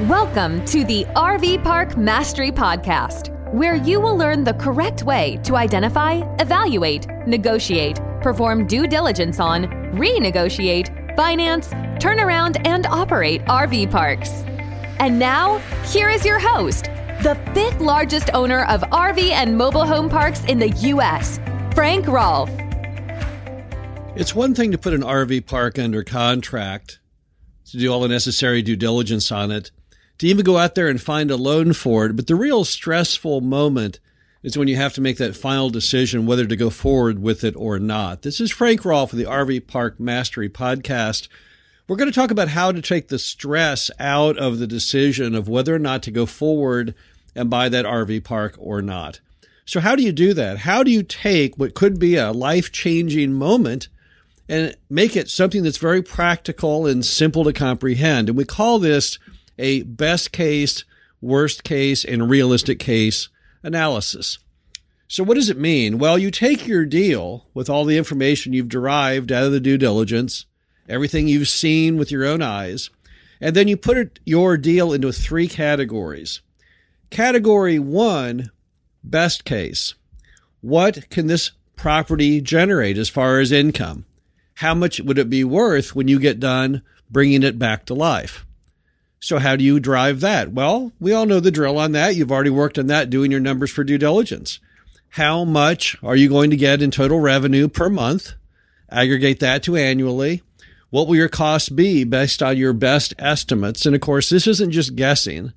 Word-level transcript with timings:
Welcome 0.00 0.64
to 0.64 0.82
the 0.82 1.04
RV 1.14 1.62
Park 1.62 1.96
Mastery 1.96 2.50
Podcast, 2.50 3.30
where 3.54 3.76
you 3.76 4.00
will 4.00 4.16
learn 4.16 4.42
the 4.42 4.54
correct 4.54 5.04
way 5.04 5.38
to 5.44 5.54
identify, 5.54 6.20
evaluate, 6.40 7.06
negotiate, 7.28 8.00
perform 8.20 8.66
due 8.66 8.88
diligence 8.88 9.38
on, 9.38 9.66
renegotiate, 9.92 11.14
finance, 11.14 11.68
turn 12.02 12.18
around, 12.18 12.66
and 12.66 12.86
operate 12.86 13.44
RV 13.44 13.92
parks. 13.92 14.30
And 14.98 15.16
now, 15.16 15.58
here 15.84 16.08
is 16.08 16.24
your 16.24 16.40
host, 16.40 16.86
the 17.22 17.40
fifth 17.54 17.80
largest 17.80 18.30
owner 18.34 18.64
of 18.64 18.80
RV 18.80 19.30
and 19.30 19.56
mobile 19.56 19.86
home 19.86 20.08
parks 20.08 20.44
in 20.46 20.58
the 20.58 20.70
U.S., 20.70 21.38
Frank 21.72 22.08
Rolfe. 22.08 22.50
It's 24.16 24.34
one 24.34 24.56
thing 24.56 24.72
to 24.72 24.76
put 24.76 24.92
an 24.92 25.02
RV 25.02 25.46
park 25.46 25.78
under 25.78 26.02
contract, 26.02 26.98
to 27.70 27.78
do 27.78 27.92
all 27.92 28.00
the 28.00 28.08
necessary 28.08 28.60
due 28.60 28.74
diligence 28.74 29.30
on 29.30 29.52
it, 29.52 29.70
to 30.18 30.26
even 30.26 30.44
go 30.44 30.58
out 30.58 30.74
there 30.74 30.88
and 30.88 31.00
find 31.00 31.30
a 31.30 31.36
loan 31.36 31.72
for 31.72 32.06
it. 32.06 32.16
But 32.16 32.26
the 32.26 32.34
real 32.34 32.64
stressful 32.64 33.40
moment 33.40 34.00
is 34.42 34.58
when 34.58 34.68
you 34.68 34.76
have 34.76 34.92
to 34.94 35.00
make 35.00 35.16
that 35.16 35.34
final 35.34 35.70
decision 35.70 36.26
whether 36.26 36.46
to 36.46 36.56
go 36.56 36.70
forward 36.70 37.20
with 37.20 37.44
it 37.44 37.56
or 37.56 37.78
not. 37.78 38.22
This 38.22 38.40
is 38.40 38.52
Frank 38.52 38.84
Rolfe 38.84 39.12
of 39.12 39.18
the 39.18 39.24
RV 39.24 39.66
Park 39.66 39.98
Mastery 39.98 40.48
Podcast. 40.48 41.28
We're 41.88 41.96
going 41.96 42.10
to 42.10 42.14
talk 42.14 42.30
about 42.30 42.48
how 42.48 42.70
to 42.70 42.80
take 42.80 43.08
the 43.08 43.18
stress 43.18 43.90
out 43.98 44.38
of 44.38 44.58
the 44.58 44.66
decision 44.66 45.34
of 45.34 45.48
whether 45.48 45.74
or 45.74 45.78
not 45.78 46.02
to 46.04 46.10
go 46.10 46.26
forward 46.26 46.94
and 47.34 47.50
buy 47.50 47.68
that 47.68 47.84
RV 47.84 48.24
park 48.24 48.54
or 48.58 48.80
not. 48.80 49.20
So, 49.66 49.80
how 49.80 49.96
do 49.96 50.02
you 50.02 50.12
do 50.12 50.34
that? 50.34 50.58
How 50.58 50.82
do 50.82 50.90
you 50.90 51.02
take 51.02 51.58
what 51.58 51.74
could 51.74 51.98
be 51.98 52.16
a 52.16 52.32
life 52.32 52.70
changing 52.70 53.32
moment 53.32 53.88
and 54.46 54.76
make 54.90 55.16
it 55.16 55.30
something 55.30 55.62
that's 55.62 55.78
very 55.78 56.02
practical 56.02 56.86
and 56.86 57.04
simple 57.04 57.44
to 57.44 57.52
comprehend? 57.52 58.28
And 58.28 58.36
we 58.36 58.44
call 58.44 58.78
this 58.78 59.18
a 59.58 59.82
best 59.82 60.32
case, 60.32 60.84
worst 61.20 61.64
case, 61.64 62.04
and 62.04 62.28
realistic 62.28 62.78
case 62.78 63.28
analysis. 63.62 64.38
So, 65.08 65.22
what 65.22 65.34
does 65.34 65.50
it 65.50 65.58
mean? 65.58 65.98
Well, 65.98 66.18
you 66.18 66.30
take 66.30 66.66
your 66.66 66.84
deal 66.84 67.46
with 67.54 67.68
all 67.68 67.84
the 67.84 67.98
information 67.98 68.52
you've 68.52 68.68
derived 68.68 69.30
out 69.30 69.44
of 69.44 69.52
the 69.52 69.60
due 69.60 69.78
diligence, 69.78 70.46
everything 70.88 71.28
you've 71.28 71.48
seen 71.48 71.96
with 71.96 72.10
your 72.10 72.24
own 72.24 72.42
eyes, 72.42 72.90
and 73.40 73.54
then 73.54 73.68
you 73.68 73.76
put 73.76 73.96
it, 73.96 74.20
your 74.24 74.56
deal 74.56 74.92
into 74.92 75.12
three 75.12 75.48
categories. 75.48 76.40
Category 77.10 77.78
one, 77.78 78.50
best 79.02 79.44
case. 79.44 79.94
What 80.60 81.10
can 81.10 81.26
this 81.26 81.52
property 81.76 82.40
generate 82.40 82.96
as 82.96 83.08
far 83.08 83.38
as 83.40 83.52
income? 83.52 84.06
How 84.54 84.74
much 84.74 85.00
would 85.00 85.18
it 85.18 85.28
be 85.28 85.44
worth 85.44 85.94
when 85.94 86.08
you 86.08 86.18
get 86.18 86.40
done 86.40 86.82
bringing 87.10 87.42
it 87.42 87.58
back 87.58 87.84
to 87.86 87.94
life? 87.94 88.46
So 89.24 89.38
how 89.38 89.56
do 89.56 89.64
you 89.64 89.80
drive 89.80 90.20
that? 90.20 90.52
Well, 90.52 90.92
we 91.00 91.14
all 91.14 91.24
know 91.24 91.40
the 91.40 91.50
drill 91.50 91.78
on 91.78 91.92
that. 91.92 92.14
You've 92.14 92.30
already 92.30 92.50
worked 92.50 92.78
on 92.78 92.88
that 92.88 93.08
doing 93.08 93.30
your 93.30 93.40
numbers 93.40 93.70
for 93.70 93.82
due 93.82 93.96
diligence. 93.96 94.60
How 95.08 95.44
much 95.44 95.96
are 96.02 96.14
you 96.14 96.28
going 96.28 96.50
to 96.50 96.58
get 96.58 96.82
in 96.82 96.90
total 96.90 97.18
revenue 97.18 97.68
per 97.68 97.88
month? 97.88 98.34
Aggregate 98.90 99.40
that 99.40 99.62
to 99.62 99.76
annually. 99.76 100.42
What 100.90 101.08
will 101.08 101.16
your 101.16 101.30
costs 101.30 101.70
be 101.70 102.04
based 102.04 102.42
on 102.42 102.58
your 102.58 102.74
best 102.74 103.14
estimates? 103.18 103.86
And 103.86 103.94
of 103.94 104.02
course, 104.02 104.28
this 104.28 104.46
isn't 104.46 104.72
just 104.72 104.94
guessing. 104.94 105.54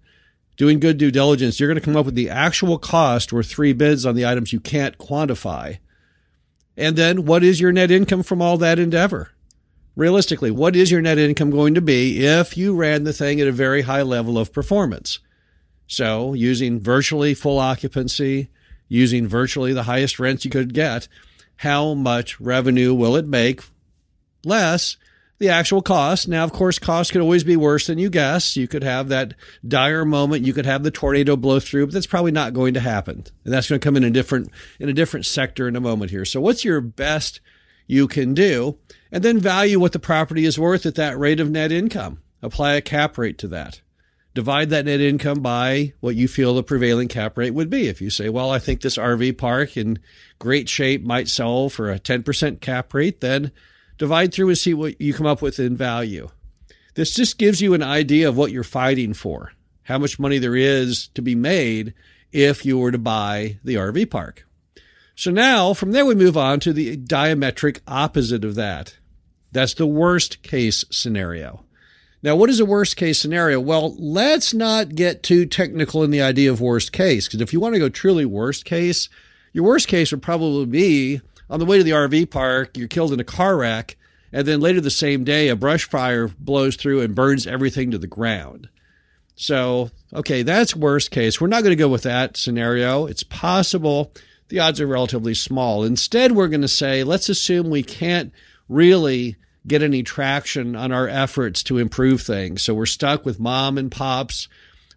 Doing 0.56 0.80
good 0.80 0.98
due 0.98 1.12
diligence, 1.12 1.60
you're 1.60 1.68
going 1.68 1.78
to 1.78 1.84
come 1.84 1.98
up 1.98 2.06
with 2.06 2.16
the 2.16 2.30
actual 2.30 2.78
cost 2.78 3.34
or 3.34 3.44
three 3.44 3.74
bids 3.74 4.06
on 4.06 4.16
the 4.16 4.26
items 4.26 4.54
you 4.54 4.62
can't 4.62 4.98
quantify. 4.98 5.80
And 6.78 6.96
then 6.96 7.26
what 7.26 7.44
is 7.44 7.60
your 7.60 7.74
net 7.74 7.92
income 7.92 8.24
from 8.24 8.42
all 8.42 8.58
that 8.60 8.80
endeavor? 8.80 9.32
Realistically, 9.98 10.52
what 10.52 10.76
is 10.76 10.92
your 10.92 11.02
net 11.02 11.18
income 11.18 11.50
going 11.50 11.74
to 11.74 11.82
be 11.82 12.24
if 12.26 12.56
you 12.56 12.74
ran 12.74 13.04
the 13.04 13.12
thing 13.12 13.42
at 13.42 13.48
a 13.48 13.52
very 13.52 13.82
high 13.82 14.04
level 14.04 14.38
of 14.38 14.54
performance? 14.54 15.20
So, 15.88 16.34
using 16.34 16.80
virtually 16.80 17.34
full 17.34 17.60
occupancy, 17.60 18.50
using 18.88 19.28
virtually 19.28 19.74
the 19.74 19.84
highest 19.84 20.20
rents 20.20 20.46
you 20.46 20.52
could 20.52 20.74
get, 20.74 21.08
how 21.58 21.94
much 21.94 22.40
revenue 22.40 22.94
will 22.94 23.16
it 23.16 23.26
make? 23.26 23.62
Less 24.46 24.96
the 25.40 25.50
actual 25.50 25.82
cost. 25.82 26.28
Now, 26.28 26.44
of 26.44 26.54
course, 26.54 26.80
cost 26.80 27.12
could 27.12 27.22
always 27.22 27.44
be 27.44 27.56
worse 27.56 27.88
than 27.88 27.98
you 27.98 28.10
guess. 28.10 28.56
You 28.56 28.68
could 28.68 28.84
have 28.84 29.10
that 29.10 29.34
dire 29.68 30.06
moment. 30.06 30.46
You 30.46 30.54
could 30.54 30.66
have 30.66 30.84
the 30.84 30.92
tornado 30.92 31.36
blow 31.36 31.60
through, 31.60 31.88
but 31.88 31.94
that's 31.94 32.08
probably 32.08 32.32
not 32.32 32.54
going 32.54 32.74
to 32.76 32.80
happen. 32.80 33.24
And 33.44 33.54
that's 33.54 33.70
going 33.70 33.80
to 33.80 33.86
come 33.86 33.98
in 33.98 34.04
a 34.04 34.12
different, 34.12 34.52
in 34.80 34.90
a 34.90 34.94
different 34.94 35.26
sector 35.26 35.68
in 35.68 35.76
a 35.76 35.82
moment 35.82 36.12
here. 36.12 36.26
So 36.26 36.42
what's 36.42 36.66
your 36.66 36.82
best 36.82 37.40
you 37.88 38.08
can 38.08 38.34
do, 38.34 38.78
and 39.12 39.24
then 39.24 39.40
value 39.40 39.80
what 39.80 39.92
the 39.92 40.00
property 40.00 40.46
is 40.46 40.60
worth 40.60 40.86
at 40.86 40.96
that 40.96 41.18
rate 41.18 41.40
of 41.40 41.50
net 41.50 41.72
income. 41.72 42.22
Apply 42.42 42.74
a 42.74 42.82
cap 42.82 43.18
rate 43.18 43.38
to 43.40 43.48
that. 43.50 43.82
Divide 44.34 44.70
that 44.70 44.86
net 44.86 45.02
income 45.02 45.42
by 45.42 45.94
what 46.00 46.16
you 46.16 46.28
feel 46.28 46.54
the 46.54 46.62
prevailing 46.64 47.08
cap 47.08 47.38
rate 47.38 47.56
would 47.56 47.70
be. 47.70 47.88
If 47.88 48.02
you 48.02 48.10
say, 48.10 48.30
well, 48.30 48.52
I 48.52 48.60
think 48.60 48.82
this 48.82 48.98
RV 48.98 49.38
park 49.38 49.76
in 49.76 50.00
great 50.38 50.70
shape 50.70 51.04
might 51.04 51.28
sell 51.28 51.70
for 51.70 51.92
a 51.92 52.00
10% 52.00 52.62
cap 52.62 52.94
rate, 52.94 53.22
then 53.22 53.52
divide 53.98 54.34
through 54.34 54.50
and 54.50 54.58
see 54.58 54.74
what 54.74 55.02
you 55.02 55.14
come 55.14 55.26
up 55.26 55.42
with 55.42 55.60
in 55.60 55.76
value. 55.76 56.30
This 56.94 57.14
just 57.14 57.38
gives 57.38 57.62
you 57.62 57.74
an 57.74 57.84
idea 57.84 58.30
of 58.30 58.38
what 58.38 58.52
you're 58.52 58.64
fighting 58.64 59.14
for, 59.14 59.54
how 59.84 59.98
much 59.98 60.20
money 60.20 60.38
there 60.38 60.56
is 60.56 61.10
to 61.10 61.22
be 61.22 61.36
made 61.36 61.94
if 62.32 62.66
you 62.66 62.78
were 62.78 62.92
to 62.92 62.98
buy 62.98 63.60
the 63.64 63.76
RV 63.76 64.10
park. 64.10 64.47
So 65.18 65.32
now 65.32 65.74
from 65.74 65.94
there 65.94 66.06
we 66.06 66.14
move 66.14 66.38
on 66.38 66.60
to 66.60 66.72
the 66.72 66.96
diametric 66.96 67.80
opposite 67.88 68.46
of 68.46 68.54
that. 68.54 68.98
That's 69.52 69.74
the 69.74 69.88
worst 69.88 70.44
case 70.44 70.86
scenario. 70.92 71.66
Now, 72.22 72.36
what 72.36 72.52
is 72.52 72.60
a 72.60 72.66
worst 72.66 72.98
case 72.98 73.20
scenario? 73.20 73.60
Well, 73.60 73.96
let's 73.98 74.54
not 74.54 74.94
get 74.94 75.24
too 75.24 75.48
technical 75.48 76.04
in 76.04 76.12
the 76.12 76.22
idea 76.22 76.52
of 76.52 76.62
worst 76.62 76.92
case, 76.92 77.28
because 77.28 77.42
if 77.42 77.52
you 77.52 77.60
want 77.60 77.74
to 77.74 77.80
go 77.80 77.90
truly 77.90 78.26
worst 78.26 78.64
case, 78.64 79.10
your 79.54 79.64
worst 79.64 79.88
case 79.88 80.12
would 80.12 80.22
probably 80.22 80.68
be 80.68 81.22
on 81.50 81.60
the 81.60 81.66
way 81.66 81.78
to 81.80 81.84
the 81.84 81.92
RV 81.92 82.30
park, 82.30 82.78
you're 82.78 82.88
killed 82.88 83.14
in 83.14 83.20
a 83.20 83.24
car 83.24 83.58
wreck, 83.58 83.98
and 84.32 84.48
then 84.48 84.60
later 84.60 84.82
the 84.82 84.92
same 84.92 85.24
day, 85.24 85.48
a 85.48 85.56
brush 85.56 85.86
fire 85.86 86.28
blows 86.28 86.76
through 86.76 87.02
and 87.02 87.16
burns 87.16 87.48
everything 87.48 87.90
to 87.90 87.98
the 87.98 88.06
ground. 88.06 88.70
So, 89.36 89.90
okay, 90.14 90.44
that's 90.44 90.76
worst 90.76 91.10
case. 91.10 91.42
We're 91.42 91.48
not 91.48 91.64
going 91.64 91.76
to 91.76 91.84
go 91.84 91.90
with 91.90 92.04
that 92.04 92.38
scenario. 92.38 93.08
It's 93.08 93.24
possible 93.24 94.14
the 94.50 94.60
odds 94.60 94.80
are 94.80 94.88
relatively 94.88 95.34
small. 95.34 95.84
Instead, 95.84 96.32
we're 96.32 96.48
going 96.48 96.62
to 96.62 96.68
say, 96.68 97.04
let's 97.04 97.30
assume 97.30 97.70
we 97.70 97.84
can't 97.84 98.32
really 98.70 99.36
get 99.66 99.84
any 99.84 100.04
traction 100.04 100.76
on 100.76 100.92
our 100.92 101.08
efforts 101.08 101.64
to 101.64 101.78
improve 101.78 102.22
things. 102.22 102.64
So 102.64 102.74
we're 102.74 102.86
stuck 102.86 103.26
with 103.26 103.40
mom 103.40 103.78
and 103.78 103.92
pop's 103.92 104.48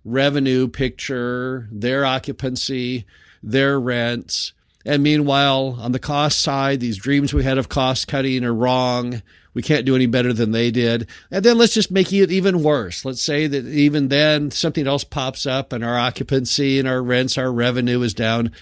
revenue 0.05 0.69
picture, 0.69 1.69
their 1.71 2.05
occupancy, 2.05 3.05
their 3.43 3.79
rents. 3.81 4.53
And 4.87 5.03
meanwhile, 5.03 5.77
on 5.81 5.93
the 5.93 5.99
cost 5.99 6.41
side, 6.41 6.81
these 6.81 6.97
dreams 6.97 7.35
we 7.35 7.45
had 7.45 7.59
of 7.59 7.69
cost 7.69 8.09
cutting 8.09 8.45
are 8.45 8.55
wrong. 8.55 9.23
We 9.53 9.63
can't 9.63 9.85
do 9.85 9.97
any 9.97 10.07
better 10.07 10.33
than 10.33 10.53
they 10.53 10.71
did. 10.71 11.09
And 11.31 11.45
then 11.45 11.59
let's 11.59 11.75
just 11.75 11.91
make 11.91 12.13
it 12.13 12.31
even 12.31 12.63
worse. 12.63 13.05
Let's 13.05 13.21
say 13.21 13.49
that 13.49 13.67
even 13.67 14.09
then 14.09 14.53
something 14.53 14.87
else 14.87 15.03
pops 15.03 15.45
up 15.45 15.73
and 15.73 15.85
our 15.85 15.99
occupancy 15.99 16.79
and 16.79 16.87
our 16.87 17.03
rents, 17.03 17.37
our 17.37 17.53
revenue 17.53 18.01
is 18.03 18.15
down 18.15 18.53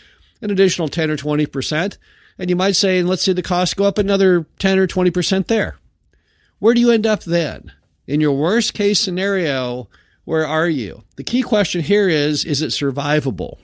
an 0.41 0.51
additional 0.51 0.89
10 0.89 1.11
or 1.11 1.17
20%. 1.17 1.99
And 2.39 2.51
you 2.51 2.57
might 2.57 2.77
say, 2.77 2.99
and 2.99 3.09
let's 3.09 3.23
say 3.23 3.33
the 3.33 3.43
costs 3.43 3.75
go 3.75 3.85
up 3.85 3.99
another 3.99 4.47
10 4.59 4.79
or 4.79 4.87
20% 4.87 5.47
there. 5.49 5.77
Where 6.59 6.75
do 6.75 6.81
you 6.81 6.91
end 6.91 7.07
up 7.07 7.25
then? 7.25 7.73
In 8.07 8.21
your 8.21 8.37
worst 8.37 8.75
case 8.75 9.01
scenario, 9.01 9.89
where 10.25 10.47
are 10.47 10.69
you? 10.69 11.05
The 11.17 11.25
key 11.25 11.43
question 11.43 11.83
here 11.83 12.09
is, 12.09 12.45
is 12.45 12.63
it 12.63 12.69
survivable? 12.69 13.59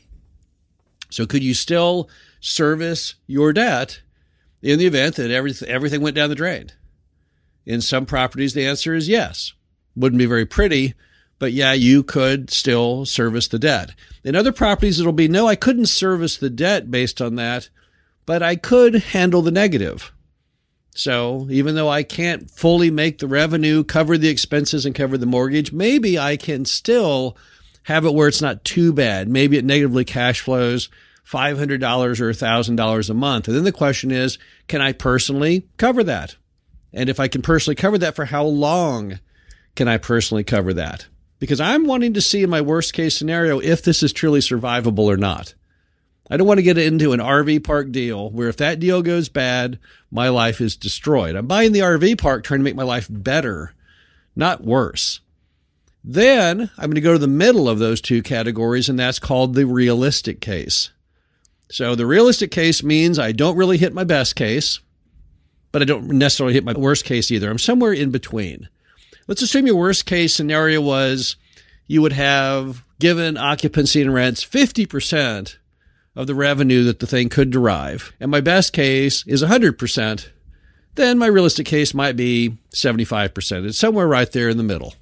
So 1.11 1.27
could 1.27 1.45
you 1.45 1.55
still 1.55 2.09
service 2.41 3.15
your 3.27 3.53
debt 3.53 4.01
in 4.63 4.79
the 4.79 4.87
event 4.87 5.17
that 5.17 5.31
everything, 5.31 5.69
everything 5.69 6.01
went 6.01 6.17
down 6.17 6.29
the 6.29 6.35
drain? 6.35 6.71
In 7.67 7.81
some 7.81 8.07
properties, 8.07 8.55
the 8.55 8.67
answer 8.67 8.95
is 8.95 9.09
yes. 9.09 9.53
Wouldn't 9.97 10.19
be 10.19 10.27
very 10.27 10.45
pretty, 10.45 10.95
but 11.39 11.53
yeah, 11.53 11.73
you 11.73 12.03
could 12.03 12.51
still 12.51 13.05
service 13.05 13.49
the 13.49 13.59
debt. 13.59 13.91
In 14.23 14.35
other 14.35 14.53
properties, 14.53 15.01
it'll 15.01 15.13
be 15.13 15.29
no, 15.29 15.47
I 15.47 15.57
couldn't 15.57 15.87
service 15.87 16.37
the 16.37 16.51
debt 16.51 16.91
based 16.91 17.21
on 17.21 17.37
that, 17.37 17.69
but 18.27 18.43
I 18.43 18.57
could 18.57 18.95
handle 18.95 19.43
the 19.43 19.51
negative. 19.51 20.13
So 20.95 21.49
even 21.51 21.75
though 21.75 21.89
I 21.89 22.05
can't 22.05 22.49
fully 22.51 22.91
make 22.91 23.19
the 23.19 23.27
revenue, 23.27 23.83
cover 23.83 24.17
the 24.17 24.29
expenses, 24.29 24.87
and 24.87 24.95
cover 24.95 25.19
the 25.19 25.27
mortgage, 25.27 25.73
maybe 25.73 26.19
I 26.19 26.37
can 26.37 26.65
still 26.65 27.37
have 27.85 28.05
it 28.05 28.15
where 28.15 28.29
it's 28.29 28.43
not 28.43 28.65
too 28.65 28.93
bad. 28.93 29.29
Maybe 29.29 29.59
it 29.59 29.65
negatively 29.65 30.05
cash 30.05 30.41
flows 30.41 30.89
$500 31.27 32.21
or 32.21 32.31
$1,000 32.31 33.11
a 33.11 33.15
month. 33.15 33.49
And 33.49 33.57
then 33.57 33.65
the 33.65 33.73
question 33.73 34.11
is, 34.11 34.39
can 34.69 34.81
I 34.81 34.93
personally 34.93 35.67
cover 35.79 36.05
that? 36.05 36.37
And 36.93 37.09
if 37.09 37.19
I 37.19 37.29
can 37.29 37.43
personally 37.43 37.75
cover 37.75 37.99
that, 37.99 38.15
for 38.15 38.27
how 38.27 38.45
long 38.45 39.19
can 39.75 39.89
I 39.89 39.99
personally 39.99 40.45
cover 40.45 40.73
that? 40.75 41.07
Because 41.45 41.61
I'm 41.61 41.87
wanting 41.87 42.15
to 42.15 42.23
see 42.23 42.43
in 42.43 42.49
my 42.49 42.63
worst 42.63 42.95
case 42.95 43.15
scenario 43.15 43.61
if 43.61 43.83
this 43.83 44.03
is 44.03 44.15
truly 44.15 44.41
survivable 44.41 45.05
or 45.05 45.19
not. 45.19 45.55
I 46.31 46.39
don't 46.39 46.47
want 46.47 46.57
to 46.57 46.63
get 46.63 46.79
into 46.79 47.13
an 47.13 47.21
RV 47.21 47.65
park 47.65 47.93
deal 47.93 48.31
where 48.31 48.49
if 48.49 48.57
that 48.57 48.81
deal 48.81 49.03
goes 49.03 49.29
bad, 49.29 49.79
my 50.11 50.31
life 50.31 50.63
is 50.63 50.75
destroyed. 50.75 51.37
I'm 51.37 51.47
buying 51.47 51.73
the 51.73 51.81
RV 51.81 52.17
park 52.17 52.45
trying 52.45 52.61
to 52.61 52.65
make 52.65 52.77
my 52.77 52.83
life 52.83 53.09
better, 53.11 53.75
not 54.35 54.65
worse. 54.65 55.21
Then 56.03 56.71
I'm 56.79 56.87
going 56.87 56.95
to 56.95 57.03
go 57.03 57.13
to 57.13 57.19
the 57.19 57.29
middle 57.29 57.69
of 57.69 57.79
those 57.79 58.01
two 58.01 58.23
categories, 58.23 58.89
and 58.89 58.99
that's 58.99 59.19
called 59.19 59.55
the 59.55 59.67
realistic 59.67 60.41
case. 60.41 60.93
So 61.69 61.95
the 61.95 62.07
realistic 62.07 62.51
case 62.51 62.83
means 62.83 63.19
I 63.19 63.33
don't 63.33 63.57
really 63.59 63.77
hit 63.77 63.93
my 63.93 64.05
best 64.05 64.35
case, 64.35 64.81
but 65.73 65.83
I 65.83 65.85
don't 65.85 66.09
necessarily 66.09 66.55
hit 66.55 66.65
my 66.65 66.73
worst 66.73 67.05
case 67.05 67.31
either. 67.31 67.51
I'm 67.51 67.59
somewhere 67.59 67.93
in 67.93 68.11
between. 68.11 68.71
Let's 69.27 69.43
assume 69.43 69.67
your 69.67 69.77
worst 69.77 70.07
case 70.07 70.35
scenario 70.35 70.81
was 70.81 71.37
you 71.87 72.03
would 72.03 72.13
have 72.13 72.85
given 72.99 73.37
occupancy 73.37 74.03
and 74.03 74.13
rents 74.13 74.45
50% 74.45 75.57
of 76.17 76.27
the 76.27 76.35
revenue 76.35 76.85
that 76.85 77.01
the 77.01 77.07
thing 77.07 77.29
could 77.29 77.51
derive. 77.51 78.13
And 78.21 78.31
my 78.31 78.41
best 78.41 78.73
case 78.73 79.27
is 79.27 79.43
100%. 79.43 80.29
Then 80.95 81.19
my 81.19 81.27
realistic 81.27 81.67
case 81.67 81.93
might 81.93 82.17
be 82.17 82.57
75%. 82.71 83.67
It's 83.67 83.79
somewhere 83.79 84.07
right 84.07 84.31
there 84.31 84.49
in 84.49 84.59
the 84.59 84.63
middle. 84.63 84.95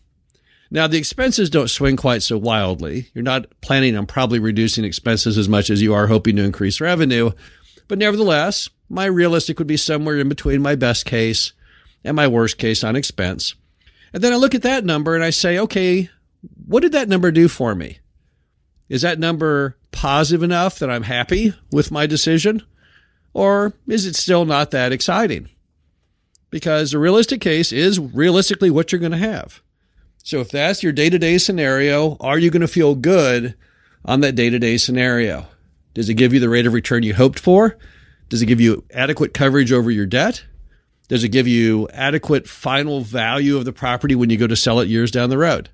Now, 0.71 0.87
the 0.87 0.97
expenses 0.97 1.51
don't 1.51 1.69
swing 1.69 1.99
quite 1.99 2.23
so 2.23 2.39
wildly. 2.39 3.09
You're 3.13 3.23
not 3.23 3.47
planning 3.61 3.95
on 3.95 4.07
probably 4.07 4.39
reducing 4.39 4.85
expenses 4.85 5.37
as 5.37 5.49
much 5.49 5.69
as 5.69 5.83
you 5.83 5.93
are 5.93 6.07
hoping 6.07 6.37
to 6.37 6.45
increase 6.45 6.81
revenue. 6.81 7.33
But 7.89 7.99
nevertheless, 7.99 8.71
my 8.89 9.05
realistic 9.05 9.59
would 9.59 9.67
be 9.67 9.77
somewhere 9.77 10.17
in 10.17 10.31
between 10.31 10.63
my 10.63 10.75
best 10.77 11.05
case 11.05 11.53
and 12.05 12.17
my 12.17 12.27
worst 12.27 12.57
case 12.57 12.83
on 12.83 12.97
expense. 12.97 13.55
And 14.13 14.23
then 14.23 14.33
I 14.33 14.37
look 14.37 14.55
at 14.55 14.63
that 14.63 14.85
number 14.85 15.15
and 15.15 15.25
I 15.25 15.31
say, 15.31 15.59
okay, 15.59 16.11
what 16.67 16.81
did 16.81 16.93
that 16.93 17.09
number 17.09 17.31
do 17.31 17.49
for 17.49 17.75
me? 17.75 17.99
Is 18.89 19.03
that 19.03 19.19
number 19.19 19.77
positive 19.91 20.43
enough 20.43 20.79
that 20.79 20.91
I'm 20.91 21.05
happy 21.05 21.55
with 21.71 21.91
my 21.91 22.07
decision? 22.07 22.63
Or 23.33 23.73
is 23.87 24.07
it 24.07 24.17
still 24.17 24.45
not 24.45 24.71
that 24.73 24.93
exciting? 24.93 25.49
Because 26.51 26.91
the 26.91 26.99
realistic 26.99 27.41
case 27.41 27.73
is 27.73 27.99
realistically 27.99 28.71
what 28.71 28.93
you're 28.93 29.01
going 29.01 29.13
to 29.13 29.19
have. 29.19 29.63
So 30.23 30.41
if 30.41 30.51
that's 30.51 30.83
your 30.83 30.93
day 30.93 31.09
to 31.09 31.19
day 31.19 31.39
scenario, 31.39 32.17
are 32.21 32.39
you 32.39 32.51
going 32.51 32.61
to 32.61 32.69
feel 32.69 32.95
good 32.95 33.55
on 34.05 34.21
that 34.21 34.35
day 34.35 34.51
to 34.51 34.59
day 34.59 34.77
scenario? 34.77 35.47
Does 35.95 36.09
it 36.09 36.15
give 36.15 36.33
you 36.33 36.41
the 36.41 36.49
rate 36.49 36.67
of 36.67 36.73
return 36.75 37.03
you 37.03 37.15
hoped 37.15 37.39
for? 37.39 37.79
Does 38.29 38.43
it 38.43 38.47
give 38.47 38.61
you 38.61 38.85
adequate 38.93 39.35
coverage 39.35 39.73
over 39.73 39.91
your 39.91 40.07
debt? 40.07 40.45
Does 41.13 41.25
it 41.25 41.29
give 41.29 41.47
you 41.47 41.91
adequate 41.93 42.49
final 42.49 43.03
value 43.03 43.59
of 43.59 43.67
the 43.67 43.73
property 43.75 44.15
when 44.15 44.31
you 44.31 44.39
go 44.39 44.47
to 44.47 44.57
sell 44.57 44.81
it 44.81 44.89
years 44.89 45.11
down 45.11 45.29
the 45.29 45.37
road? 45.37 45.69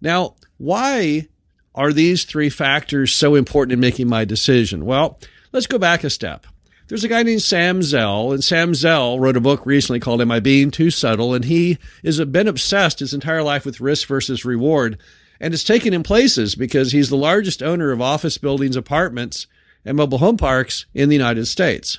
Now, 0.00 0.36
why 0.56 1.28
are 1.74 1.92
these 1.92 2.24
three 2.24 2.48
factors 2.48 3.14
so 3.14 3.34
important 3.34 3.74
in 3.74 3.80
making 3.80 4.08
my 4.08 4.24
decision? 4.24 4.86
Well, 4.86 5.20
let's 5.52 5.66
go 5.66 5.76
back 5.76 6.04
a 6.04 6.08
step. 6.08 6.46
There's 6.88 7.04
a 7.04 7.08
guy 7.08 7.22
named 7.22 7.42
Sam 7.42 7.82
Zell, 7.82 8.32
and 8.32 8.42
Sam 8.42 8.74
Zell 8.74 9.20
wrote 9.20 9.36
a 9.36 9.42
book 9.42 9.66
recently 9.66 10.00
called 10.00 10.22
Am 10.22 10.32
I 10.32 10.40
Being 10.40 10.70
Too 10.70 10.90
Subtle? 10.90 11.34
And 11.34 11.44
he 11.44 11.76
has 12.02 12.18
been 12.24 12.48
obsessed 12.48 13.00
his 13.00 13.12
entire 13.12 13.42
life 13.42 13.66
with 13.66 13.78
risk 13.78 14.08
versus 14.08 14.46
reward. 14.46 14.98
And 15.38 15.52
it's 15.52 15.64
taken 15.64 15.92
him 15.92 16.02
places 16.02 16.54
because 16.54 16.92
he's 16.92 17.10
the 17.10 17.16
largest 17.18 17.62
owner 17.62 17.90
of 17.92 18.00
office 18.00 18.38
buildings, 18.38 18.74
apartments, 18.74 19.46
and 19.84 19.98
mobile 19.98 20.16
home 20.16 20.38
parks 20.38 20.86
in 20.94 21.10
the 21.10 21.16
United 21.16 21.44
States. 21.44 21.98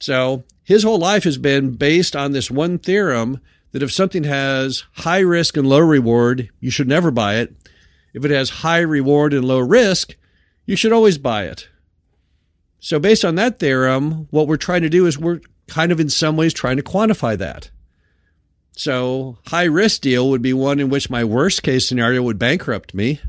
So 0.00 0.44
his 0.64 0.82
whole 0.82 0.98
life 0.98 1.24
has 1.24 1.38
been 1.38 1.72
based 1.72 2.16
on 2.16 2.32
this 2.32 2.50
one 2.50 2.78
theorem 2.78 3.40
that 3.72 3.82
if 3.82 3.92
something 3.92 4.24
has 4.24 4.84
high 4.92 5.20
risk 5.20 5.56
and 5.56 5.68
low 5.68 5.80
reward, 5.80 6.48
you 6.60 6.70
should 6.70 6.88
never 6.88 7.10
buy 7.10 7.36
it. 7.36 7.54
If 8.14 8.24
it 8.24 8.30
has 8.30 8.48
high 8.50 8.80
reward 8.80 9.34
and 9.34 9.44
low 9.44 9.58
risk, 9.58 10.16
you 10.64 10.76
should 10.76 10.92
always 10.92 11.18
buy 11.18 11.44
it. 11.44 11.68
So, 12.78 12.98
based 12.98 13.24
on 13.24 13.34
that 13.34 13.58
theorem, 13.58 14.28
what 14.30 14.46
we're 14.46 14.56
trying 14.56 14.82
to 14.82 14.90
do 14.90 15.06
is 15.06 15.18
we're 15.18 15.40
kind 15.68 15.90
of 15.90 16.00
in 16.00 16.08
some 16.08 16.36
ways 16.36 16.52
trying 16.52 16.76
to 16.76 16.82
quantify 16.82 17.36
that. 17.38 17.70
So, 18.76 19.38
high 19.46 19.64
risk 19.64 20.02
deal 20.02 20.28
would 20.30 20.42
be 20.42 20.52
one 20.52 20.80
in 20.80 20.88
which 20.88 21.10
my 21.10 21.24
worst 21.24 21.62
case 21.62 21.88
scenario 21.88 22.22
would 22.22 22.38
bankrupt 22.38 22.94
me, 22.94 23.20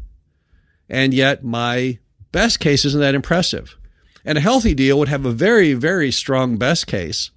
and 0.89 1.13
yet 1.13 1.43
my 1.43 1.99
best 2.31 2.59
case 2.59 2.85
isn't 2.85 2.99
that 2.99 3.15
impressive. 3.15 3.77
And 4.25 4.39
a 4.39 4.41
healthy 4.41 4.73
deal 4.73 4.97
would 4.97 5.07
have 5.07 5.25
a 5.25 5.31
very, 5.31 5.73
very 5.73 6.11
strong 6.11 6.57
best 6.57 6.87
case, 6.87 7.29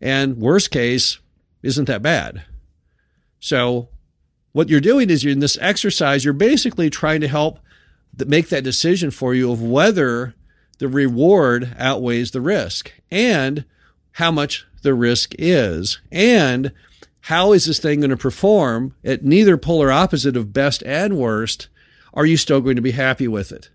and 0.00 0.36
worst 0.36 0.70
case 0.70 1.18
isn't 1.62 1.86
that 1.86 2.00
bad. 2.00 2.44
So, 3.40 3.88
what 4.52 4.68
you're 4.68 4.80
doing 4.80 5.10
is 5.10 5.24
you're 5.24 5.32
in 5.32 5.40
this 5.40 5.58
exercise, 5.60 6.24
you're 6.24 6.32
basically 6.32 6.90
trying 6.90 7.22
to 7.22 7.28
help 7.28 7.58
make 8.24 8.50
that 8.50 8.62
decision 8.62 9.10
for 9.10 9.34
you 9.34 9.50
of 9.50 9.60
whether 9.62 10.34
the 10.78 10.88
reward 10.88 11.74
outweighs 11.78 12.30
the 12.30 12.40
risk 12.40 12.92
and 13.10 13.64
how 14.12 14.30
much 14.30 14.66
the 14.82 14.94
risk 14.94 15.34
is. 15.38 16.00
And 16.12 16.72
how 17.22 17.52
is 17.52 17.64
this 17.64 17.78
thing 17.78 18.00
going 18.00 18.10
to 18.10 18.16
perform 18.16 18.94
at 19.04 19.24
neither 19.24 19.56
polar 19.56 19.90
opposite 19.90 20.36
of 20.36 20.52
best 20.52 20.82
and 20.84 21.16
worst? 21.16 21.68
Are 22.14 22.26
you 22.26 22.36
still 22.36 22.60
going 22.60 22.76
to 22.76 22.82
be 22.82 22.90
happy 22.92 23.26
with 23.26 23.50
it 23.50 23.70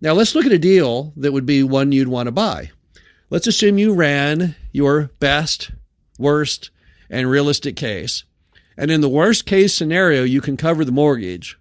now 0.00 0.12
let's 0.12 0.34
look 0.34 0.46
at 0.46 0.52
a 0.52 0.58
deal 0.58 1.12
that 1.16 1.32
would 1.32 1.46
be 1.46 1.62
one 1.62 1.92
you'd 1.92 2.08
want 2.08 2.26
to 2.26 2.32
buy 2.32 2.70
let's 3.30 3.46
assume 3.46 3.78
you 3.78 3.94
ran 3.94 4.54
your 4.72 5.10
best 5.20 5.70
worst 6.18 6.70
and 7.08 7.30
realistic 7.30 7.76
case 7.76 8.24
and 8.76 8.90
in 8.90 9.00
the 9.00 9.08
worst 9.08 9.46
case 9.46 9.74
scenario 9.74 10.22
you 10.22 10.40
can 10.40 10.56
cover 10.56 10.84
the 10.84 10.92
mortgage 10.92 11.58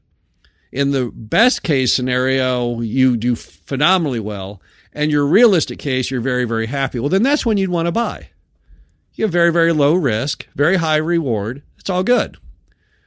in 0.71 0.91
the 0.91 1.11
best 1.13 1.63
case 1.63 1.93
scenario, 1.93 2.81
you 2.81 3.17
do 3.17 3.35
phenomenally 3.35 4.19
well, 4.19 4.61
and 4.93 5.11
your 5.11 5.25
realistic 5.25 5.79
case, 5.79 6.11
you're 6.11 6.21
very, 6.21 6.45
very 6.45 6.67
happy. 6.67 6.99
Well, 6.99 7.09
then 7.09 7.23
that's 7.23 7.45
when 7.45 7.57
you'd 7.57 7.69
want 7.69 7.87
to 7.87 7.91
buy. 7.91 8.29
You 9.13 9.25
have 9.25 9.31
very, 9.31 9.51
very 9.51 9.73
low 9.73 9.95
risk, 9.95 10.47
very 10.55 10.77
high 10.77 10.97
reward. 10.97 11.63
It's 11.77 11.89
all 11.89 12.03
good. 12.03 12.37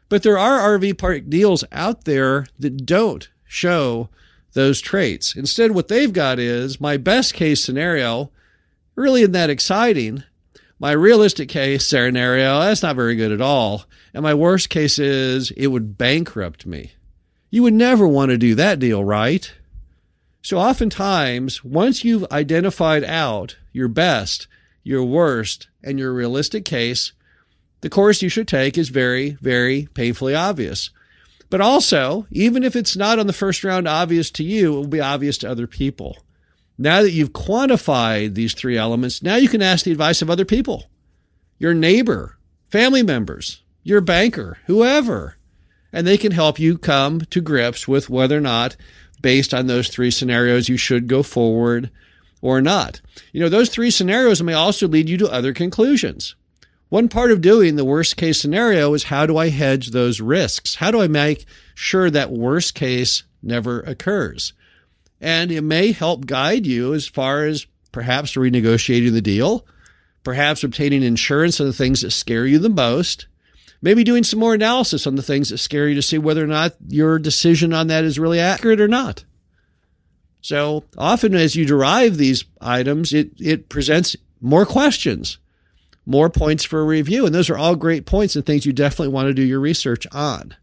But 0.08 0.22
there 0.22 0.38
are 0.38 0.78
RV 0.78 0.98
park 0.98 1.28
deals 1.28 1.64
out 1.72 2.04
there 2.04 2.46
that 2.58 2.84
don't 2.84 3.28
show 3.46 4.10
those 4.52 4.80
traits. 4.80 5.34
Instead, 5.34 5.72
what 5.72 5.88
they've 5.88 6.12
got 6.12 6.38
is 6.38 6.80
my 6.80 6.96
best 6.96 7.34
case 7.34 7.64
scenario 7.64 8.30
really 8.94 9.22
isn't 9.22 9.32
that 9.32 9.50
exciting. 9.50 10.22
My 10.78 10.92
realistic 10.92 11.48
case 11.48 11.86
scenario, 11.86 12.60
that's 12.60 12.82
not 12.82 12.96
very 12.96 13.14
good 13.14 13.32
at 13.32 13.40
all. 13.40 13.84
And 14.12 14.22
my 14.22 14.34
worst 14.34 14.68
case 14.68 14.98
is 14.98 15.50
it 15.52 15.68
would 15.68 15.96
bankrupt 15.96 16.66
me. 16.66 16.92
You 17.50 17.62
would 17.62 17.74
never 17.74 18.06
want 18.08 18.30
to 18.30 18.38
do 18.38 18.54
that 18.56 18.78
deal, 18.78 19.04
right? 19.04 19.52
So 20.42 20.58
oftentimes, 20.58 21.62
once 21.62 22.04
you've 22.04 22.26
identified 22.32 23.04
out 23.04 23.56
your 23.72 23.88
best, 23.88 24.48
your 24.82 25.04
worst, 25.04 25.68
and 25.84 25.98
your 25.98 26.12
realistic 26.12 26.64
case, 26.64 27.12
the 27.80 27.90
course 27.90 28.22
you 28.22 28.28
should 28.28 28.48
take 28.48 28.76
is 28.76 28.88
very, 28.88 29.36
very 29.40 29.88
painfully 29.94 30.34
obvious. 30.34 30.90
But 31.52 31.60
also, 31.60 32.26
even 32.30 32.64
if 32.64 32.74
it's 32.74 32.96
not 32.96 33.18
on 33.18 33.26
the 33.26 33.32
first 33.34 33.62
round 33.62 33.86
obvious 33.86 34.30
to 34.30 34.42
you, 34.42 34.72
it 34.72 34.76
will 34.76 34.86
be 34.86 35.02
obvious 35.02 35.36
to 35.38 35.50
other 35.50 35.66
people. 35.66 36.16
Now 36.78 37.02
that 37.02 37.10
you've 37.10 37.34
quantified 37.34 38.32
these 38.32 38.54
three 38.54 38.78
elements, 38.78 39.22
now 39.22 39.36
you 39.36 39.50
can 39.50 39.60
ask 39.60 39.84
the 39.84 39.92
advice 39.92 40.22
of 40.22 40.30
other 40.30 40.46
people 40.46 40.88
your 41.58 41.74
neighbor, 41.74 42.38
family 42.70 43.02
members, 43.02 43.60
your 43.82 44.00
banker, 44.00 44.60
whoever 44.64 45.36
and 45.92 46.06
they 46.06 46.16
can 46.16 46.32
help 46.32 46.58
you 46.58 46.78
come 46.78 47.20
to 47.20 47.42
grips 47.42 47.86
with 47.86 48.08
whether 48.08 48.38
or 48.38 48.40
not, 48.40 48.74
based 49.20 49.52
on 49.52 49.66
those 49.66 49.88
three 49.88 50.10
scenarios, 50.10 50.70
you 50.70 50.78
should 50.78 51.06
go 51.06 51.22
forward 51.22 51.90
or 52.40 52.62
not. 52.62 53.02
You 53.32 53.40
know, 53.40 53.50
those 53.50 53.68
three 53.68 53.90
scenarios 53.90 54.42
may 54.42 54.54
also 54.54 54.88
lead 54.88 55.10
you 55.10 55.18
to 55.18 55.30
other 55.30 55.52
conclusions. 55.52 56.34
One 56.92 57.08
part 57.08 57.30
of 57.30 57.40
doing 57.40 57.76
the 57.76 57.86
worst 57.86 58.18
case 58.18 58.38
scenario 58.38 58.92
is 58.92 59.04
how 59.04 59.24
do 59.24 59.38
I 59.38 59.48
hedge 59.48 59.92
those 59.92 60.20
risks? 60.20 60.74
How 60.74 60.90
do 60.90 61.00
I 61.00 61.08
make 61.08 61.46
sure 61.74 62.10
that 62.10 62.30
worst 62.30 62.74
case 62.74 63.22
never 63.42 63.80
occurs? 63.80 64.52
And 65.18 65.50
it 65.50 65.62
may 65.62 65.92
help 65.92 66.26
guide 66.26 66.66
you 66.66 66.92
as 66.92 67.08
far 67.08 67.46
as 67.46 67.66
perhaps 67.92 68.34
renegotiating 68.34 69.12
the 69.12 69.22
deal, 69.22 69.64
perhaps 70.22 70.64
obtaining 70.64 71.02
insurance 71.02 71.58
on 71.62 71.66
the 71.66 71.72
things 71.72 72.02
that 72.02 72.10
scare 72.10 72.44
you 72.44 72.58
the 72.58 72.68
most, 72.68 73.26
maybe 73.80 74.04
doing 74.04 74.22
some 74.22 74.40
more 74.40 74.52
analysis 74.52 75.06
on 75.06 75.14
the 75.14 75.22
things 75.22 75.48
that 75.48 75.56
scare 75.56 75.88
you 75.88 75.94
to 75.94 76.02
see 76.02 76.18
whether 76.18 76.44
or 76.44 76.46
not 76.46 76.74
your 76.88 77.18
decision 77.18 77.72
on 77.72 77.86
that 77.86 78.04
is 78.04 78.18
really 78.18 78.38
accurate 78.38 78.82
or 78.82 78.88
not. 78.88 79.24
So 80.42 80.84
often 80.98 81.34
as 81.34 81.56
you 81.56 81.64
derive 81.64 82.18
these 82.18 82.44
items, 82.60 83.14
it, 83.14 83.30
it 83.38 83.70
presents 83.70 84.14
more 84.42 84.66
questions, 84.66 85.38
more 86.04 86.30
points 86.30 86.64
for 86.64 86.80
a 86.80 86.84
review. 86.84 87.26
And 87.26 87.34
those 87.34 87.50
are 87.50 87.58
all 87.58 87.76
great 87.76 88.06
points 88.06 88.36
and 88.36 88.44
things 88.44 88.66
you 88.66 88.72
definitely 88.72 89.12
want 89.12 89.28
to 89.28 89.34
do 89.34 89.42
your 89.42 89.60
research 89.60 90.06
on. 90.12 90.56